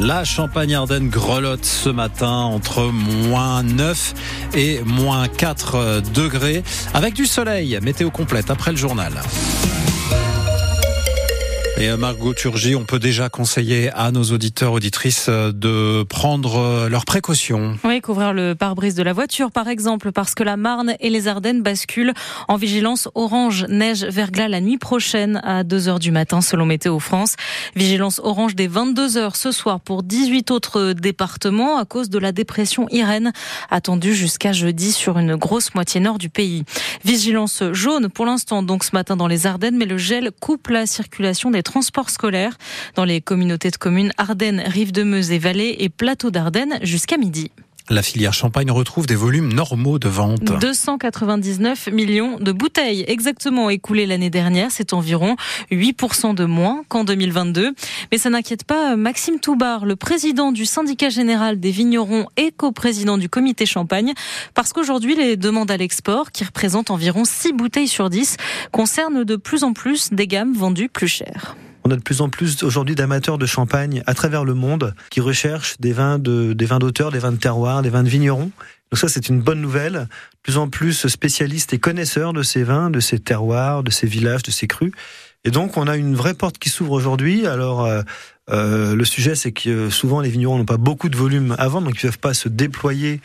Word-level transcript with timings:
La 0.00 0.22
Champagne-Ardenne 0.22 1.08
grelotte 1.08 1.64
ce 1.64 1.88
matin 1.88 2.30
entre 2.30 2.84
moins 2.84 3.64
9 3.64 4.14
et 4.54 4.80
moins 4.84 5.26
4 5.26 6.02
degrés 6.14 6.62
avec 6.94 7.14
du 7.14 7.26
soleil. 7.26 7.76
Météo 7.82 8.10
complète 8.10 8.48
après 8.48 8.70
le 8.70 8.76
journal. 8.76 9.12
Et 11.80 11.90
euh, 11.90 11.96
Margot 11.96 12.34
Turgy, 12.34 12.74
on 12.74 12.82
peut 12.82 12.98
déjà 12.98 13.28
conseiller 13.28 13.88
à 13.92 14.10
nos 14.10 14.24
auditeurs, 14.24 14.72
auditrices 14.72 15.26
euh, 15.28 15.52
de 15.52 16.02
prendre 16.02 16.56
euh, 16.56 16.88
leurs 16.88 17.04
précautions. 17.04 17.78
Oui, 17.84 18.00
couvrir 18.00 18.32
le 18.32 18.56
pare-brise 18.56 18.96
de 18.96 19.04
la 19.04 19.12
voiture, 19.12 19.52
par 19.52 19.68
exemple, 19.68 20.10
parce 20.10 20.34
que 20.34 20.42
la 20.42 20.56
Marne 20.56 20.96
et 20.98 21.08
les 21.08 21.28
Ardennes 21.28 21.62
basculent 21.62 22.14
en 22.48 22.56
vigilance 22.56 23.08
orange, 23.14 23.64
neige, 23.68 24.02
verglas 24.02 24.48
la 24.48 24.60
nuit 24.60 24.76
prochaine 24.76 25.40
à 25.44 25.62
2 25.62 25.86
heures 25.86 26.00
du 26.00 26.10
matin, 26.10 26.40
selon 26.40 26.66
Météo 26.66 26.98
France. 26.98 27.36
Vigilance 27.76 28.20
orange 28.24 28.56
dès 28.56 28.66
22 28.66 29.16
heures 29.16 29.36
ce 29.36 29.52
soir 29.52 29.78
pour 29.78 30.02
18 30.02 30.50
autres 30.50 30.94
départements 30.94 31.78
à 31.78 31.84
cause 31.84 32.10
de 32.10 32.18
la 32.18 32.32
dépression 32.32 32.88
Irène, 32.90 33.30
attendue 33.70 34.16
jusqu'à 34.16 34.50
jeudi 34.50 34.90
sur 34.90 35.16
une 35.16 35.36
grosse 35.36 35.72
moitié 35.76 36.00
nord 36.00 36.18
du 36.18 36.28
pays. 36.28 36.64
Vigilance 37.04 37.62
jaune 37.70 38.08
pour 38.08 38.26
l'instant, 38.26 38.64
donc 38.64 38.82
ce 38.82 38.90
matin 38.94 39.14
dans 39.14 39.28
les 39.28 39.46
Ardennes, 39.46 39.76
mais 39.76 39.86
le 39.86 39.96
gel 39.96 40.32
coupe 40.40 40.66
la 40.70 40.84
circulation 40.84 41.52
des 41.52 41.62
transport 41.68 42.08
scolaire 42.08 42.56
dans 42.94 43.04
les 43.04 43.20
communautés 43.20 43.70
de 43.70 43.76
communes 43.76 44.10
Ardennes, 44.16 44.62
Rive-de-Meuse 44.64 45.30
et 45.32 45.38
Vallée 45.38 45.76
et 45.80 45.90
Plateau 45.90 46.30
d'Ardennes 46.30 46.78
jusqu'à 46.80 47.18
midi. 47.18 47.50
La 47.90 48.02
filière 48.02 48.34
champagne 48.34 48.70
retrouve 48.70 49.06
des 49.06 49.14
volumes 49.14 49.50
normaux 49.50 49.98
de 49.98 50.08
vente. 50.08 50.42
299 50.42 51.88
millions 51.90 52.38
de 52.38 52.52
bouteilles 52.52 53.02
exactement 53.08 53.70
écoulées 53.70 54.04
l'année 54.04 54.28
dernière. 54.28 54.70
C'est 54.70 54.92
environ 54.92 55.36
8% 55.70 56.34
de 56.34 56.44
moins 56.44 56.82
qu'en 56.88 57.04
2022. 57.04 57.74
Mais 58.12 58.18
ça 58.18 58.28
n'inquiète 58.28 58.64
pas 58.64 58.94
Maxime 58.94 59.40
Toubar, 59.40 59.86
le 59.86 59.96
président 59.96 60.52
du 60.52 60.66
syndicat 60.66 61.08
général 61.08 61.60
des 61.60 61.70
vignerons 61.70 62.26
et 62.36 62.52
co-président 62.52 63.16
du 63.16 63.30
comité 63.30 63.64
champagne, 63.64 64.12
parce 64.52 64.74
qu'aujourd'hui, 64.74 65.14
les 65.14 65.38
demandes 65.38 65.70
à 65.70 65.78
l'export, 65.78 66.30
qui 66.30 66.44
représentent 66.44 66.90
environ 66.90 67.24
6 67.24 67.52
bouteilles 67.52 67.88
sur 67.88 68.10
10, 68.10 68.36
concernent 68.70 69.24
de 69.24 69.36
plus 69.36 69.64
en 69.64 69.72
plus 69.72 70.12
des 70.12 70.26
gammes 70.26 70.52
vendues 70.52 70.90
plus 70.90 71.08
chères. 71.08 71.56
On 71.88 71.90
a 71.90 71.96
de 71.96 72.02
plus 72.02 72.20
en 72.20 72.28
plus 72.28 72.64
aujourd'hui 72.64 72.94
d'amateurs 72.94 73.38
de 73.38 73.46
champagne 73.46 74.02
à 74.04 74.12
travers 74.12 74.44
le 74.44 74.52
monde 74.52 74.94
qui 75.08 75.22
recherchent 75.22 75.80
des 75.80 75.94
vins 75.94 76.18
de, 76.18 76.52
des 76.52 76.66
vins 76.66 76.78
d'auteur, 76.78 77.10
des 77.10 77.18
vins 77.18 77.32
de 77.32 77.38
terroir, 77.38 77.80
des 77.80 77.88
vins 77.88 78.02
de 78.02 78.10
vignerons. 78.10 78.50
Donc 78.90 78.98
ça, 78.98 79.08
c'est 79.08 79.30
une 79.30 79.40
bonne 79.40 79.62
nouvelle. 79.62 79.92
De 79.94 80.06
plus 80.42 80.58
en 80.58 80.68
plus 80.68 81.06
spécialistes 81.08 81.72
et 81.72 81.78
connaisseurs 81.78 82.34
de 82.34 82.42
ces 82.42 82.62
vins, 82.62 82.90
de 82.90 83.00
ces 83.00 83.18
terroirs, 83.18 83.82
de 83.82 83.90
ces 83.90 84.06
villages, 84.06 84.42
de 84.42 84.50
ces 84.50 84.66
crus. 84.66 84.92
Et 85.44 85.50
donc, 85.50 85.78
on 85.78 85.86
a 85.86 85.96
une 85.96 86.14
vraie 86.14 86.34
porte 86.34 86.58
qui 86.58 86.68
s'ouvre 86.68 86.92
aujourd'hui. 86.92 87.46
Alors, 87.46 87.86
euh, 87.86 88.02
euh, 88.50 88.94
le 88.94 89.04
sujet, 89.06 89.34
c'est 89.34 89.52
que 89.52 89.88
souvent 89.88 90.20
les 90.20 90.28
vignerons 90.28 90.58
n'ont 90.58 90.66
pas 90.66 90.76
beaucoup 90.76 91.08
de 91.08 91.16
volume 91.16 91.56
vendre, 91.58 91.86
donc 91.86 92.02
ils 92.02 92.04
ne 92.04 92.10
peuvent 92.10 92.18
pas 92.18 92.34
se 92.34 92.50
déployer 92.50 93.22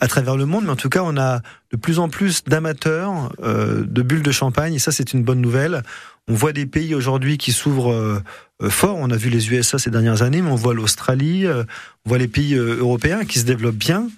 à 0.00 0.08
travers 0.08 0.36
le 0.36 0.46
monde, 0.46 0.64
mais 0.64 0.70
en 0.70 0.76
tout 0.76 0.88
cas, 0.88 1.02
on 1.04 1.16
a 1.16 1.40
de 1.72 1.76
plus 1.76 1.98
en 1.98 2.08
plus 2.08 2.44
d'amateurs 2.44 3.32
euh, 3.42 3.84
de 3.86 4.02
bulles 4.02 4.22
de 4.22 4.32
champagne, 4.32 4.74
et 4.74 4.78
ça, 4.78 4.92
c'est 4.92 5.12
une 5.12 5.22
bonne 5.22 5.40
nouvelle. 5.40 5.82
On 6.28 6.34
voit 6.34 6.52
des 6.52 6.66
pays 6.66 6.94
aujourd'hui 6.94 7.38
qui 7.38 7.52
s'ouvrent 7.52 7.92
euh, 7.92 8.22
fort. 8.68 8.96
On 8.98 9.10
a 9.10 9.16
vu 9.16 9.30
les 9.30 9.50
USA 9.50 9.78
ces 9.78 9.90
dernières 9.90 10.22
années, 10.22 10.42
mais 10.42 10.50
on 10.50 10.56
voit 10.56 10.74
l'Australie, 10.74 11.46
on 11.48 12.08
voit 12.08 12.18
les 12.18 12.28
pays 12.28 12.54
européens 12.54 13.24
qui 13.24 13.38
se 13.38 13.44
développent 13.44 13.74
bien. 13.74 14.08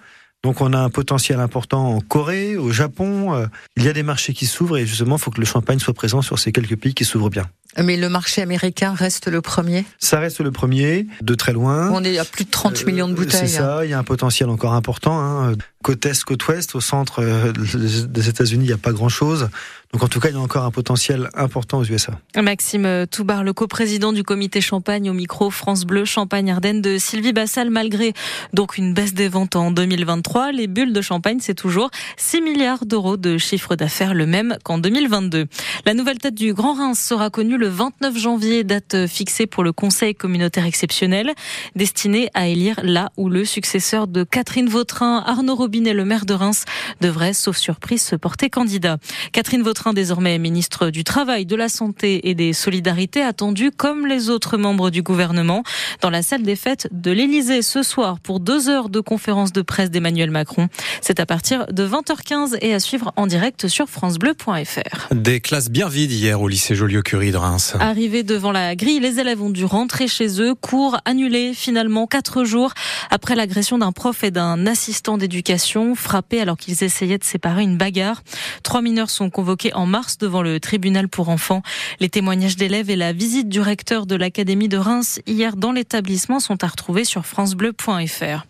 Donc 0.43 0.61
on 0.61 0.73
a 0.73 0.78
un 0.78 0.91
potentiel 0.91 1.39
important 1.39 1.95
en 1.95 2.00
Corée, 2.00 2.56
au 2.56 2.73
Japon. 2.73 3.48
Il 3.77 3.84
y 3.84 3.89
a 3.89 3.93
des 3.93 4.03
marchés 4.03 4.34
qui 4.34 4.47
s'ouvrent 4.47 4.77
et 4.77 4.87
justement, 4.87 5.17
il 5.17 5.23
faut 5.23 5.31
que 5.31 5.39
le 5.39 5.47
champagne 5.47 5.78
soit 5.78 5.95
présent 5.95 6.20
sur 6.20 6.41
ces 6.41 6.50
quelques 6.50 6.77
pays 6.77 6.93
qui 6.93 7.05
s'ouvrent 7.05 7.31
bien. 7.31 7.47
Mais 7.78 7.97
le 7.97 8.09
marché 8.09 8.42
américain 8.42 8.95
reste 8.95 9.28
le 9.28 9.41
premier 9.41 9.84
Ça 9.98 10.19
reste 10.19 10.41
le 10.41 10.51
premier, 10.51 11.06
de 11.23 11.34
très 11.34 11.53
loin. 11.53 11.91
On 11.92 12.05
est 12.05 12.19
à 12.19 12.25
plus 12.25 12.45
de 12.45 12.51
30 12.51 12.84
millions 12.87 13.09
de 13.09 13.15
bouteilles. 13.15 13.48
C'est 13.48 13.59
ça, 13.59 13.84
il 13.84 13.91
y 13.91 13.95
a 13.95 13.98
un 13.98 14.05
potentiel 14.05 14.51
encore 14.51 14.75
important. 14.75 15.20
Hein. 15.20 15.55
Côte 15.83 16.05
est, 16.06 16.23
côte 16.23 16.47
ouest, 16.48 16.75
au 16.75 16.81
centre 16.81 17.23
euh, 17.23 17.53
des 17.53 18.28
États-Unis, 18.28 18.65
il 18.65 18.69
n'y 18.69 18.73
a 18.73 18.78
pas 18.78 18.93
grand-chose. 18.93 19.48
Donc 19.93 20.03
en 20.03 20.09
tout 20.09 20.21
cas, 20.21 20.31
il 20.31 20.34
y 20.34 20.38
a 20.38 20.41
encore 20.41 20.65
un 20.65 20.71
potentiel 20.71 21.28
important 21.34 21.78
aux 21.78 21.84
USA. 21.84 22.12
Maxime 22.41 23.06
Toubar, 23.11 23.44
le 23.44 23.53
coprésident 23.53 24.12
du 24.12 24.22
comité 24.22 24.62
Champagne 24.62 25.11
au 25.11 25.12
micro 25.12 25.50
France 25.50 25.84
Bleu 25.84 26.06
Champagne-Ardenne 26.06 26.81
de 26.81 26.97
Sylvie 26.97 27.34
Bassal, 27.34 27.69
malgré 27.69 28.15
donc 28.55 28.78
une 28.78 28.94
baisse 28.94 29.12
des 29.12 29.28
ventes 29.28 29.55
en 29.55 29.71
2023, 29.71 30.53
les 30.53 30.66
bulles 30.66 30.94
de 30.94 31.03
champagne, 31.03 31.38
c'est 31.41 31.55
toujours 31.55 31.91
6 32.16 32.41
milliards 32.41 32.87
d'euros 32.87 33.19
de 33.19 33.37
chiffre 33.37 33.77
d'affaires, 33.77 34.15
le 34.15 34.25
même 34.25 34.56
qu'en 34.65 34.78
2022. 34.78 35.47
La 35.84 35.93
nouvelle 35.93 36.19
tête 36.19 36.37
du 36.37 36.55
Grand 36.55 36.72
Reims 36.72 36.99
sera 36.99 37.28
connue 37.28 37.59
le 37.62 37.69
29 37.69 38.19
janvier, 38.19 38.65
date 38.65 39.06
fixée 39.06 39.47
pour 39.47 39.62
le 39.62 39.71
Conseil 39.71 40.17
communautaire 40.17 40.67
exceptionnel, 40.67 41.33
destiné 41.77 42.28
à 42.34 42.49
élire 42.49 42.81
là 42.83 43.11
où 43.17 43.28
le 43.28 43.45
successeur 43.45 44.09
de 44.09 44.25
Catherine 44.25 44.69
Vautrin, 44.69 45.23
Arnaud 45.25 45.55
Robinet, 45.55 45.95
le 45.95 46.05
maire 46.05 46.27
de 46.27 46.34
Reims, 46.34 46.65
devrait, 47.00 47.34
sauf 47.34 47.56
surprise, 47.56 48.03
se 48.03 48.17
porter 48.17 48.50
candidat. 48.50 48.97
Catherine 49.31 49.62
Vautrin 49.62 49.93
désormais 49.93 50.41
ministre 50.41 50.91
du 50.91 51.05
Travail, 51.05 51.47
de 51.47 51.55
la 51.55 51.69
Santé 51.69 52.28
et 52.28 52.34
des 52.34 52.53
Solidarités, 52.53 53.23
attendu 53.23 53.71
comme 53.71 54.09
les 54.09 54.29
autres 54.29 54.56
membres 54.56 54.91
du 54.91 55.03
gouvernement 55.03 55.62
dans 56.00 56.11
la 56.11 56.23
salle 56.23 56.43
des 56.43 56.56
fêtes 56.56 56.89
de 56.91 57.12
l'Élysée 57.12 57.62
ce 57.62 57.84
soir 57.84 58.19
pour 58.19 58.41
deux 58.41 58.71
heures 58.71 58.89
de 58.89 58.99
conférence 58.99 59.53
de 59.53 59.62
presse 59.62 59.93
d'Emmanuel 59.93 60.33
Macron. 60.33 60.67
C'est 61.00 61.21
à 61.21 61.27
partir 61.27 61.67
de 61.69 61.87
20h15 61.87 62.56
et 62.61 62.75
à 62.75 62.81
suivre 62.81 63.12
en 63.15 63.29
direct 63.29 63.69
sur 63.69 63.89
francebleu.fr. 63.89 65.15
Des 65.15 65.39
classes 65.39 65.71
bien 65.71 65.89
vides 65.89 66.11
hier 66.11 66.41
au 66.41 66.49
lycée 66.49 66.75
Joliot-Curie 66.75 67.31
de 67.31 67.37
Reims. 67.37 67.51
Arrivés 67.80 68.22
devant 68.22 68.52
la 68.52 68.74
grille, 68.76 69.00
les 69.00 69.20
élèves 69.20 69.42
ont 69.42 69.50
dû 69.50 69.64
rentrer 69.64 70.08
chez 70.08 70.40
eux. 70.40 70.54
Cours 70.54 70.98
annulés 71.04 71.54
finalement 71.54 72.06
quatre 72.06 72.44
jours 72.44 72.72
après 73.10 73.34
l'agression 73.34 73.78
d'un 73.78 73.92
prof 73.92 74.24
et 74.24 74.30
d'un 74.30 74.66
assistant 74.66 75.18
d'éducation 75.18 75.94
frappés 75.94 76.40
alors 76.40 76.56
qu'ils 76.56 76.82
essayaient 76.82 77.18
de 77.18 77.24
séparer 77.24 77.62
une 77.62 77.76
bagarre. 77.76 78.22
Trois 78.62 78.82
mineurs 78.82 79.10
sont 79.10 79.30
convoqués 79.30 79.74
en 79.74 79.86
mars 79.86 80.18
devant 80.18 80.42
le 80.42 80.60
tribunal 80.60 81.08
pour 81.08 81.28
enfants. 81.28 81.62
Les 82.00 82.08
témoignages 82.08 82.56
d'élèves 82.56 82.90
et 82.90 82.96
la 82.96 83.12
visite 83.12 83.48
du 83.48 83.60
recteur 83.60 84.06
de 84.06 84.16
l'Académie 84.16 84.69
de 84.69 84.78
Reims 84.78 85.20
hier 85.26 85.56
dans 85.56 85.72
l'établissement 85.72 86.40
sont 86.40 86.62
à 86.64 86.66
retrouver 86.66 87.04
sur 87.04 87.26
francebleu.fr. 87.26 88.46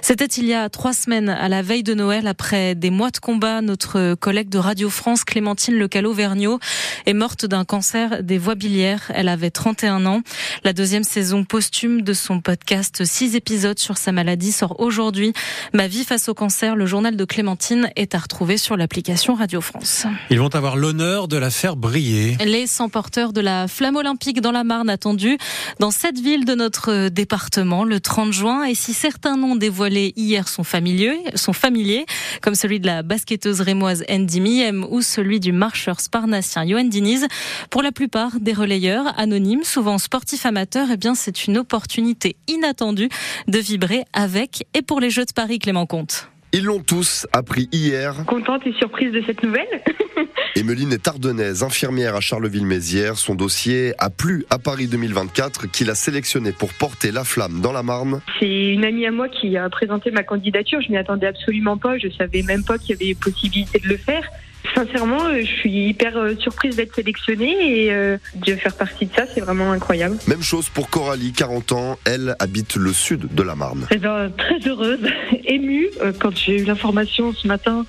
C'était 0.00 0.24
il 0.26 0.46
y 0.46 0.54
a 0.54 0.68
trois 0.68 0.92
semaines, 0.92 1.28
à 1.28 1.48
la 1.48 1.62
veille 1.62 1.82
de 1.82 1.94
Noël, 1.94 2.26
après 2.26 2.74
des 2.74 2.90
mois 2.90 3.10
de 3.10 3.18
combat, 3.18 3.60
notre 3.60 4.14
collègue 4.14 4.48
de 4.48 4.58
Radio 4.58 4.90
France, 4.90 5.24
Clémentine 5.24 5.74
Lecalo-Vergniaud, 5.78 6.58
est 7.06 7.12
morte 7.12 7.46
d'un 7.46 7.64
cancer 7.64 8.22
des 8.22 8.38
voies 8.42 8.54
biliaires. 8.54 9.10
Elle 9.14 9.28
avait 9.28 9.50
31 9.50 10.04
ans. 10.04 10.20
La 10.64 10.72
deuxième 10.72 11.04
saison 11.04 11.44
posthume 11.44 12.02
de 12.02 12.12
son 12.12 12.40
podcast, 12.40 13.04
six 13.04 13.36
épisodes 13.36 13.78
sur 13.78 13.96
sa 13.96 14.12
maladie, 14.12 14.52
sort 14.52 14.80
aujourd'hui. 14.80 15.32
Ma 15.72 15.86
vie 15.86 16.04
face 16.04 16.28
au 16.28 16.34
cancer, 16.34 16.76
le 16.76 16.84
journal 16.86 17.16
de 17.16 17.24
Clémentine, 17.24 17.90
est 17.96 18.14
à 18.14 18.18
retrouver 18.18 18.58
sur 18.58 18.76
l'application 18.76 19.34
Radio 19.34 19.60
France. 19.60 20.06
Ils 20.30 20.38
vont 20.38 20.54
avoir 20.54 20.76
l'honneur 20.76 21.28
de 21.28 21.36
la 21.36 21.50
faire 21.50 21.76
briller. 21.76 22.36
Les 22.44 22.66
100 22.66 22.88
porteurs 22.88 23.32
de 23.32 23.40
la 23.40 23.68
flamme 23.68 23.96
olympique 23.96 24.40
dans 24.40 24.52
la 24.52 24.64
Marne 24.64 24.90
attendus 24.90 25.38
dans 25.78 25.90
cette 25.90 26.18
ville 26.18 26.44
de 26.44 26.54
notre 26.54 27.08
département 27.08 27.84
le 27.84 28.00
30 28.00 28.32
juin. 28.32 28.64
Et 28.64 28.74
si 28.74 28.92
certains 28.92 29.36
noms 29.36 29.56
dévoilés 29.56 30.12
hier 30.16 30.48
sont 30.48 30.64
familiers, 30.64 31.18
sont 31.36 31.52
familiers 31.52 32.06
comme 32.40 32.54
celui 32.54 32.80
de 32.80 32.86
la 32.86 33.02
basketteuse 33.02 33.60
rémoise 33.60 34.04
Andy 34.10 34.40
Miem 34.40 34.84
ou 34.90 35.00
celui 35.00 35.38
du 35.38 35.52
marcheur 35.52 36.00
sparnassien 36.00 36.66
Johan 36.66 36.84
Diniz, 36.84 37.26
pour 37.70 37.82
la 37.82 37.92
plupart 37.92 38.31
des 38.40 38.52
relayeurs 38.52 39.18
anonymes, 39.18 39.64
souvent 39.64 39.98
sportifs 39.98 40.46
amateurs, 40.46 40.88
eh 40.92 40.96
bien 40.96 41.14
c'est 41.14 41.46
une 41.46 41.58
opportunité 41.58 42.36
inattendue 42.48 43.08
de 43.48 43.58
vibrer 43.58 44.04
avec 44.12 44.66
et 44.74 44.82
pour 44.82 45.00
les 45.00 45.10
Jeux 45.10 45.24
de 45.24 45.32
Paris 45.32 45.58
Clément 45.58 45.86
Comte. 45.86 46.28
Ils 46.54 46.64
l'ont 46.64 46.82
tous 46.82 47.26
appris 47.32 47.70
hier. 47.72 48.26
Contente 48.26 48.66
et 48.66 48.74
surprise 48.74 49.10
de 49.10 49.22
cette 49.26 49.42
nouvelle. 49.42 49.82
Emeline 50.54 50.92
est 50.92 51.08
ardennaise, 51.08 51.62
infirmière 51.62 52.14
à 52.14 52.20
Charleville-Mézières. 52.20 53.16
Son 53.16 53.34
dossier 53.34 53.94
a 53.98 54.10
plu 54.10 54.44
à 54.50 54.58
Paris 54.58 54.86
2024, 54.86 55.70
qu'il 55.70 55.88
a 55.88 55.94
sélectionné 55.94 56.52
pour 56.52 56.74
porter 56.74 57.10
la 57.10 57.24
flamme 57.24 57.62
dans 57.62 57.72
la 57.72 57.82
Marne. 57.82 58.20
C'est 58.38 58.72
une 58.74 58.84
amie 58.84 59.06
à 59.06 59.10
moi 59.10 59.30
qui 59.30 59.56
a 59.56 59.70
présenté 59.70 60.10
ma 60.10 60.24
candidature. 60.24 60.82
Je 60.82 60.90
m'y 60.90 60.98
attendais 60.98 61.26
absolument 61.26 61.78
pas. 61.78 61.96
Je 61.96 62.08
savais 62.10 62.42
même 62.42 62.64
pas 62.64 62.76
qu'il 62.76 62.90
y 62.90 63.02
avait 63.02 63.14
possibilité 63.14 63.78
de 63.78 63.88
le 63.88 63.96
faire. 63.96 64.28
Sincèrement, 64.74 65.24
euh, 65.26 65.40
je 65.40 65.46
suis 65.46 65.88
hyper 65.88 66.16
euh, 66.16 66.34
surprise 66.38 66.76
d'être 66.76 66.94
sélectionnée 66.94 67.84
et 67.84 67.92
euh, 67.92 68.16
de 68.34 68.54
faire 68.54 68.74
partie 68.74 69.06
de 69.06 69.14
ça, 69.14 69.24
c'est 69.32 69.40
vraiment 69.40 69.72
incroyable. 69.72 70.16
Même 70.28 70.42
chose 70.42 70.68
pour 70.68 70.88
Coralie, 70.88 71.32
40 71.32 71.72
ans. 71.72 71.98
Elle 72.04 72.36
habite 72.38 72.76
le 72.76 72.92
sud 72.92 73.34
de 73.34 73.42
la 73.42 73.54
Marne. 73.54 73.86
Eh 73.90 73.98
ben, 73.98 74.30
très 74.36 74.58
heureuse, 74.66 75.00
émue 75.44 75.88
quand 76.20 76.36
j'ai 76.36 76.60
eu 76.60 76.64
l'information 76.64 77.32
ce 77.32 77.46
matin 77.46 77.84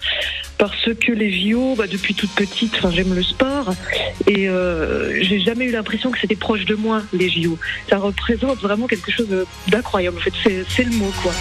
parce 0.58 0.90
que 0.94 1.12
les 1.12 1.31
JO, 1.31 1.75
bah, 1.75 1.88
depuis 1.88 2.14
toute 2.16 2.31
petite, 2.31 2.80
j'aime 2.92 3.14
le 3.14 3.24
sport 3.24 3.74
et 4.28 4.48
j'ai 5.22 5.40
jamais 5.40 5.66
eu 5.66 5.72
l'impression 5.72 6.12
que 6.12 6.19
c'était 6.19 6.36
proche 6.36 6.66
de 6.66 6.76
moi 6.76 7.02
les 7.12 7.30
JO. 7.30 7.58
Ça 7.90 7.98
représente 7.98 8.60
vraiment 8.60 8.88
quelque 8.88 9.12
chose 9.12 9.28
d'incroyable. 9.68 10.18
En 10.18 10.22
fait, 10.22 10.66
c'est 10.69 10.84
le 10.84 10.92
mot 10.92 11.12
quoi. 11.22 11.34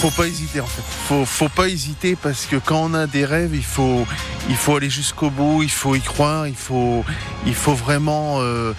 Faut 0.00 0.10
pas 0.10 0.26
hésiter 0.28 0.60
en 0.60 0.66
fait. 0.66 0.82
Faut, 1.08 1.24
faut 1.24 1.48
pas 1.48 1.68
hésiter 1.68 2.16
parce 2.20 2.46
que 2.46 2.56
quand 2.56 2.80
on 2.90 2.94
a 2.94 3.06
des 3.06 3.24
rêves, 3.24 3.50
il 3.54 3.64
faut, 3.64 4.06
il 4.48 4.56
faut 4.56 4.76
aller 4.76 4.90
jusqu'au 4.90 5.30
bout, 5.30 5.62
il 5.62 5.70
faut 5.70 5.94
y 5.96 6.00
croire, 6.00 6.46
il 6.46 6.54
faut, 6.54 7.04
il 7.46 7.54
faut 7.54 7.74
vraiment 7.74 8.36
euh, 8.40 8.72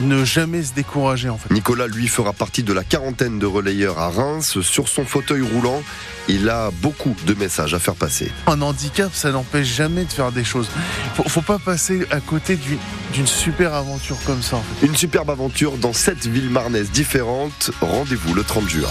ne 0.00 0.24
jamais 0.24 0.62
se 0.64 0.72
décourager 0.72 1.28
en 1.28 1.38
fait. 1.38 1.52
Nicolas, 1.54 1.86
lui, 1.86 2.08
fera 2.08 2.32
partie 2.32 2.64
de 2.64 2.72
la 2.72 2.82
quarantaine 2.82 3.38
de 3.38 3.46
relayeurs 3.46 3.98
à 4.00 4.08
Reims. 4.10 4.60
Sur 4.62 4.88
son 4.88 5.04
fauteuil 5.04 5.42
roulant, 5.42 5.80
il 6.28 6.48
a 6.48 6.70
beaucoup 6.82 7.14
de 7.24 7.34
messages 7.34 7.72
à 7.74 7.78
faire 7.78 7.94
passer. 7.94 8.32
Un 8.48 8.60
handicap, 8.60 9.10
ça 9.14 9.30
n'empêche 9.30 9.68
jamais 9.68 10.04
de 10.04 10.12
faire 10.12 10.32
des 10.32 10.44
choses. 10.44 10.68
Faut, 11.14 11.28
faut 11.28 11.42
pas 11.42 11.60
passer 11.60 12.04
à 12.10 12.18
côté 12.20 12.56
d'une- 13.12 13.26
super 13.26 13.74
aventure 13.74 14.16
comme 14.26 14.42
ça. 14.42 14.56
en 14.56 14.62
fait. 14.80 14.86
Une 14.86 14.96
superbe 14.96 15.30
aventure 15.30 15.76
dans 15.76 15.92
sept 15.92 16.26
villes 16.26 16.50
marnaises 16.50 16.90
différentes. 16.90 17.70
Rendez-vous 17.80 18.34
le 18.34 18.42
30 18.42 18.68
juin. 18.68 18.90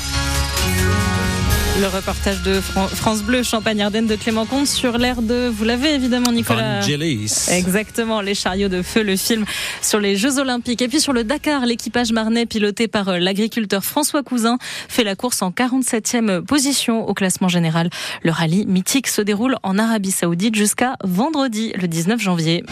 Le 1.79 1.87
reportage 1.87 2.41
de 2.43 2.61
Fran- 2.61 2.87
France 2.87 3.23
Bleu, 3.23 3.41
Champagne-Ardenne 3.41 4.05
de 4.05 4.15
Clément 4.15 4.45
Comte 4.45 4.67
sur 4.67 4.97
l'air 4.99 5.21
de, 5.23 5.49
vous 5.49 5.63
l'avez 5.63 5.95
évidemment 5.95 6.31
Nicolas. 6.31 6.81
Vangelis. 6.81 7.47
Exactement, 7.49 8.21
les 8.21 8.35
chariots 8.35 8.69
de 8.69 8.83
feu, 8.83 9.01
le 9.01 9.15
film 9.17 9.43
sur 9.81 9.99
les 9.99 10.15
Jeux 10.15 10.37
Olympiques. 10.37 10.83
Et 10.83 10.87
puis 10.87 11.01
sur 11.01 11.13
le 11.13 11.23
Dakar, 11.23 11.65
l'équipage 11.65 12.11
marnais 12.11 12.45
piloté 12.45 12.87
par 12.87 13.09
euh, 13.09 13.17
l'agriculteur 13.17 13.83
François 13.83 14.21
Cousin 14.21 14.57
fait 14.87 15.03
la 15.03 15.15
course 15.15 15.41
en 15.41 15.49
47e 15.49 16.41
position 16.41 17.07
au 17.09 17.13
classement 17.15 17.47
général. 17.49 17.89
Le 18.23 18.31
rallye 18.31 18.65
mythique 18.67 19.07
se 19.07 19.21
déroule 19.23 19.57
en 19.63 19.79
Arabie 19.79 20.11
Saoudite 20.11 20.53
jusqu'à 20.55 20.95
vendredi, 21.03 21.73
le 21.75 21.87
19 21.87 22.21
janvier. 22.21 22.63